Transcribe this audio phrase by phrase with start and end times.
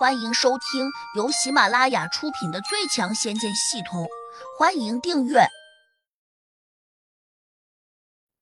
[0.00, 4.04] 欢迎收听由喜马拉雅出品的《最强仙剑系统》，
[4.58, 5.40] 欢迎订阅。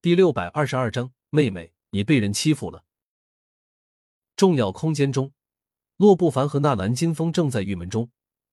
[0.00, 2.84] 第六百二十二章，妹妹，你被人欺负了。
[4.36, 5.32] 重要空间中，
[5.96, 8.08] 洛不凡和纳兰金风正在郁闷中，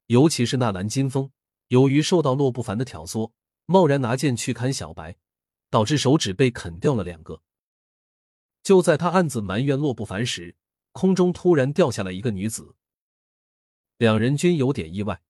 [0.07, 1.29] 尤其是纳兰金风，
[1.67, 3.31] 由于受到洛不凡的挑唆，
[3.67, 5.15] 贸然拿剑去砍小白，
[5.69, 7.43] 导致手指被啃掉了两个。
[8.63, 10.55] 就在他暗自埋怨洛不凡时，
[10.91, 12.75] 空中突然掉下来一个女子。
[13.97, 15.21] 两人均有点意外，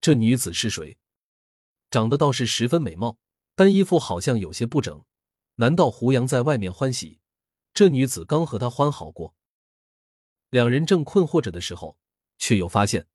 [0.00, 0.96] 这女子是谁？
[1.90, 3.18] 长得倒是十分美貌，
[3.54, 5.04] 但衣服好像有些不整。
[5.56, 7.20] 难道胡杨在外面欢喜？
[7.74, 9.34] 这女子刚和他欢好过。
[10.50, 11.98] 两人正困惑着的时候，
[12.38, 13.08] 却又发现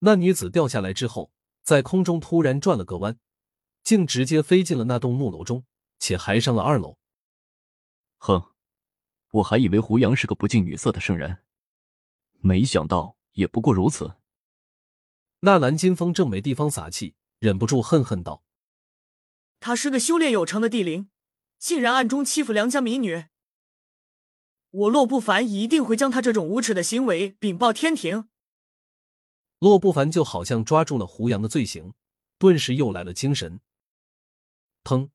[0.00, 3.18] 那女子掉下来之后，在空中突然转了个弯，
[3.84, 5.64] 竟直接飞进了那栋木楼中，
[5.98, 6.98] 且还上了二楼。
[8.18, 8.52] 哼，
[9.30, 11.38] 我还以为胡杨是个不近女色的圣人，
[12.40, 14.16] 没想到也不过如此。
[15.40, 18.44] 纳兰金风正没地方撒气，忍不住恨恨道
[19.58, 21.08] ：“他是个修炼有成的地灵，
[21.58, 23.24] 竟然暗中欺负良家民女！
[24.70, 28.28] 我洛不凡一定会将他这种无耻的行为禀报天庭。”
[29.60, 31.94] 洛不凡就好像抓住了胡杨的罪行，
[32.38, 33.60] 顿时又来了精神。
[34.84, 35.08] 砰！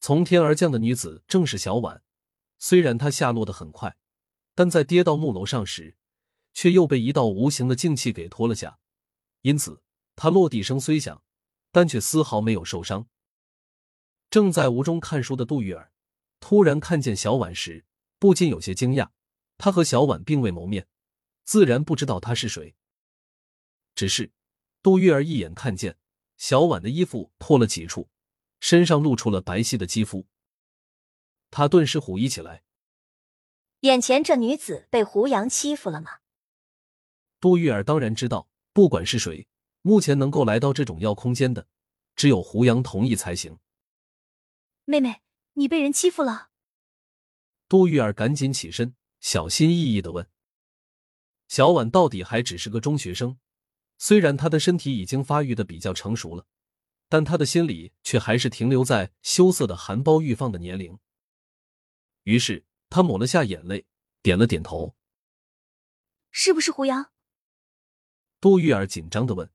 [0.00, 2.02] 从天而降的女子正是小婉，
[2.58, 3.96] 虽然她下落的很快，
[4.56, 5.96] 但在跌到木楼上时，
[6.52, 8.80] 却又被一道无形的劲气给拖了下。
[9.46, 9.80] 因此，
[10.16, 11.22] 他落地声虽响，
[11.70, 13.06] 但却丝毫没有受伤。
[14.28, 15.92] 正在屋中看书的杜玉儿，
[16.40, 17.84] 突然看见小婉时，
[18.18, 19.10] 不禁有些惊讶。
[19.56, 20.88] 他和小婉并未谋面，
[21.44, 22.74] 自然不知道她是谁。
[23.94, 24.32] 只是，
[24.82, 25.96] 杜玉儿一眼看见
[26.36, 28.08] 小婉的衣服破了几处，
[28.58, 30.26] 身上露出了白皙的肌肤，
[31.52, 32.64] 他顿时狐疑起来。
[33.82, 36.18] 眼前这女子被胡杨欺负了吗？
[37.38, 38.48] 杜玉儿当然知道。
[38.76, 39.48] 不管是谁，
[39.80, 41.66] 目前能够来到这种药空间的，
[42.14, 43.58] 只有胡杨同意才行。
[44.84, 45.22] 妹妹，
[45.54, 46.50] 你被人欺负了。
[47.70, 50.28] 杜玉儿赶紧起身，小心翼翼的问
[51.48, 53.38] ：“小婉到底还只是个中学生，
[53.96, 56.44] 虽然她的身体已经发育的比较成熟了，
[57.08, 60.98] 但她的心里却还是停留在羞涩的含苞欲放的年龄。”
[62.24, 63.86] 于是她抹了下眼泪，
[64.20, 64.94] 点了点头
[66.30, 67.12] ：“是不是胡杨？”
[68.46, 69.50] 杜玉儿紧张的问：“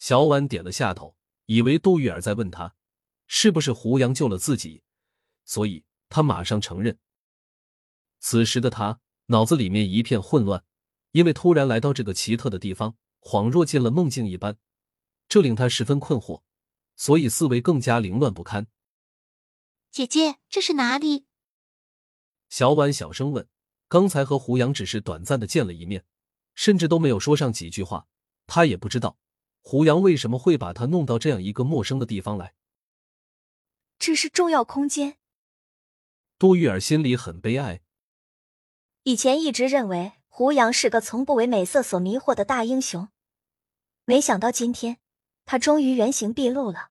[0.00, 1.14] 小婉点了下头，
[1.46, 2.74] 以为杜玉儿在问他
[3.28, 4.82] 是不是胡杨救了自己，
[5.44, 6.98] 所以他马上承认。
[8.18, 10.64] 此时的他脑子里面一片混乱，
[11.12, 14.58] 因为突然来到这个奇特的地方，恍若进了梦境一般，
[15.28, 16.42] 这令他十分困惑，
[16.96, 18.66] 所以思维更加凌乱不堪。
[19.92, 21.26] 姐姐，这是哪里？”
[22.50, 23.48] 小婉小声问。
[23.86, 26.04] 刚才和胡杨只是短暂的见了一面。
[26.60, 28.06] 甚至都没有说上几句话，
[28.46, 29.16] 他也不知道
[29.62, 32.52] 胡杨为什么会把他弄到这样一个陌生的地方来。
[33.98, 35.16] 这是重要空间。
[36.38, 37.80] 杜玉儿心里很悲哀。
[39.04, 43.08] 以前一直认为胡杨是个从不为美色所迷惑的大英雄，
[44.04, 44.98] 没想到今天
[45.46, 46.90] 他终于原形毕露了。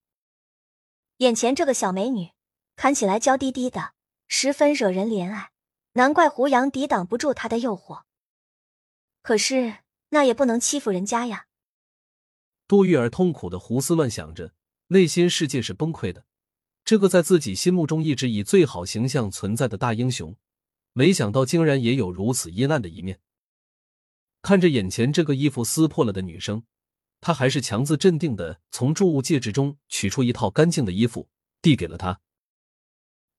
[1.18, 2.32] 眼前这个小美女
[2.76, 3.94] 看起来娇滴滴的，
[4.28, 5.52] 十分惹人怜爱，
[5.94, 8.06] 难怪胡杨抵挡不住她的诱惑。
[9.30, 11.46] 可是那也不能欺负人家呀！
[12.68, 14.56] 杜玉儿痛苦的胡思乱想着，
[14.88, 16.26] 内心世界是崩溃的。
[16.84, 20.36] 这个在自己心目中一直以最好形象存在的大英雄，
[20.94, 23.20] 没想到竟然也有如此阴暗的一面。
[24.42, 26.64] 看着眼前这个衣服撕破了的女生，
[27.22, 31.30] 他还是强自镇定的从注物戒指中取出一套干净的衣服，
[31.62, 32.20] 递给了她。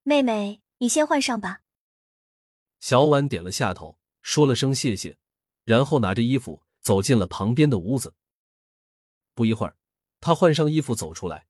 [0.05, 1.62] 妹妹，你先换上吧。
[2.78, 5.17] 小婉点了下头，说了声谢谢。
[5.65, 8.15] 然后拿着衣服走进了旁边的屋子。
[9.34, 9.76] 不一会儿，
[10.21, 11.47] 他换上衣服走出来，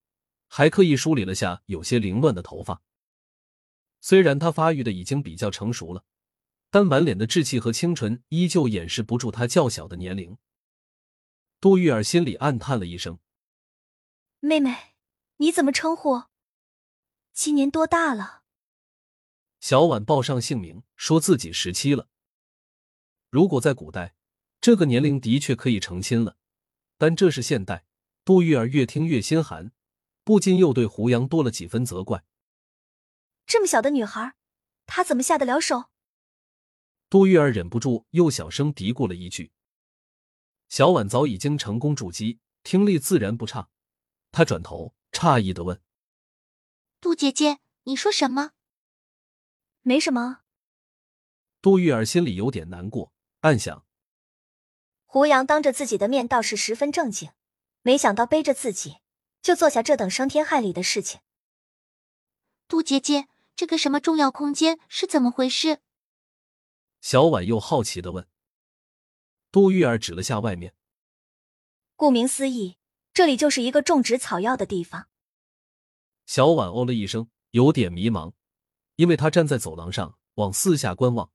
[0.47, 2.83] 还刻意梳理了下有些凌乱的头发。
[4.01, 6.05] 虽然他发育的已经比较成熟了，
[6.71, 10.39] 但满脸的稚气和清纯依旧掩饰不住他较小的年龄。
[11.61, 13.19] 杜玉儿心里暗叹了一声
[14.41, 14.95] ：“妹妹，
[15.37, 16.25] 你怎么称呼？
[17.33, 18.45] 今年多大了？”
[19.61, 22.09] 小婉报上姓名，说自己十七了。
[23.31, 24.15] 如果在古代，
[24.61, 26.37] 这个年龄的确可以成亲了，
[26.99, 27.87] 但这是现代。
[28.25, 29.73] 杜玉儿越听越心寒，
[30.25, 32.25] 不禁又对胡杨多了几分责怪。
[33.47, 34.35] 这么小的女孩，
[34.87, 35.91] 她怎么下得了手？
[37.09, 39.53] 杜玉儿忍不住又小声嘀咕了一句。
[40.69, 43.71] 小婉早已经成功筑基，听力自然不差。
[44.31, 45.81] 她转头诧异的问
[47.01, 48.53] ：“杜姐姐，你说什么
[49.83, 50.43] ？”“没什么。”
[51.63, 53.13] 杜玉儿心里有点难过。
[53.41, 53.87] 暗想，
[55.07, 57.31] 胡杨当着自己的面倒是十分正经，
[57.81, 58.99] 没想到背着自己
[59.41, 61.23] 就做下这等伤天害理的事情。
[62.69, 65.79] 杜姐姐，这个什么重要空间是怎么回事？
[67.01, 68.29] 小婉又好奇的问。
[69.51, 70.75] 杜玉儿指了下外面，
[71.97, 72.77] 顾名思义，
[73.15, 75.09] 这里就是一个种植草药的地方。
[76.27, 78.35] 小婉哦了一声，有点迷茫，
[78.97, 81.33] 因为她站在走廊上往四下观望，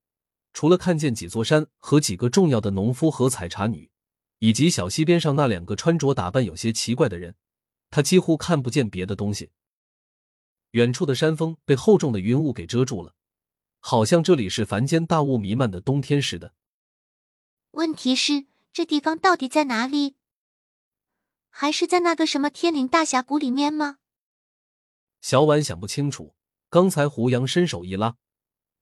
[0.56, 3.92] 除了看见几座山和几个重要的农夫和采茶女，
[4.40, 7.36] 以及小溪边上那两个穿着打扮有些奇怪的人，
[7.90, 9.52] 他几乎看不见别的东西。
[10.72, 13.16] 远处的山峰被厚重的云雾给遮住了，
[13.82, 16.54] 好像这里是凡间大雾弥漫的冬天似的。
[17.72, 20.16] 问题是，这地方到底在哪里？
[21.50, 23.98] 还是在那个什么天灵大峡谷里面吗？
[25.20, 26.34] 小婉想不清楚。
[26.70, 28.16] 刚才胡杨伸手一拉，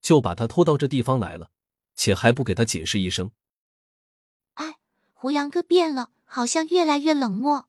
[0.02, 1.50] 就把他拖到这地方来了，
[1.96, 3.32] 且还不给他解释一声。
[4.56, 4.78] 哎，
[5.14, 7.68] 胡杨哥变了，好像越来越冷漠。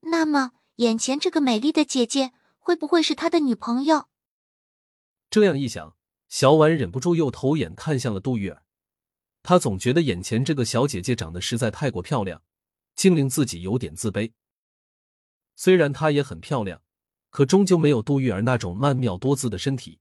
[0.00, 4.08] 那么，眼前这个美丽的姐姐会不会是他的女朋友？
[5.30, 5.96] 这样一想，
[6.28, 8.62] 小婉忍不住又投眼看向了杜玉儿。
[9.42, 12.42] 她总觉得眼前这个小姐姐长得实在太过漂亮，
[12.94, 14.32] 竟令自己有点自卑。
[15.54, 16.82] 虽然她也很漂亮，
[17.30, 20.00] 可终究没有杜玉儿那种曼妙多姿的身体。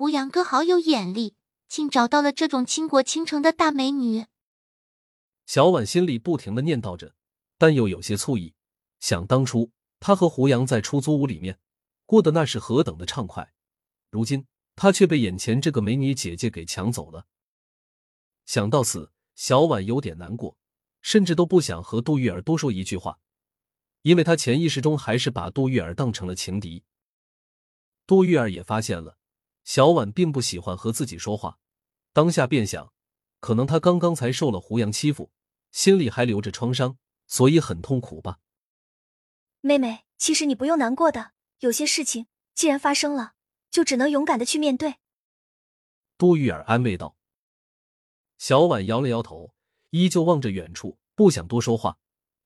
[0.00, 1.34] 胡杨哥好有眼力，
[1.68, 4.24] 竟找到了这种倾国倾城的大美女。
[5.44, 7.14] 小婉心里不停的念叨着，
[7.58, 8.54] 但又有些醋意。
[8.98, 11.58] 想当初，她和胡杨在出租屋里面
[12.06, 13.52] 过的那是何等的畅快，
[14.08, 17.26] 如今她却被眼前这个美女姐姐给抢走了。
[18.46, 20.56] 想到此，小婉有点难过，
[21.02, 23.18] 甚至都不想和杜玉儿多说一句话，
[24.00, 26.84] 因为她潜意识中还是把杜玉儿当成了情敌。
[28.06, 29.18] 杜玉儿也发现了
[29.70, 31.60] 小婉并不喜欢和自己说话，
[32.12, 32.92] 当下便想，
[33.38, 35.30] 可能她刚刚才受了胡杨欺负，
[35.70, 38.40] 心里还留着创伤，所以很痛苦吧。
[39.60, 43.34] 妹妹，其实你不用难过的，有些事情既然发生了，
[43.70, 44.96] 就只能勇敢的去面对。
[46.18, 47.16] 杜玉儿安慰道。
[48.38, 49.54] 小婉摇了摇头，
[49.90, 51.96] 依旧望着远处，不想多说话，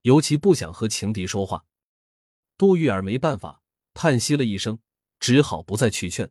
[0.03, 1.65] 尤其不想和情敌说话。
[2.59, 3.63] 杜玉儿没办法，
[3.95, 4.79] 叹息了一声，
[5.19, 6.31] 只好不再去劝。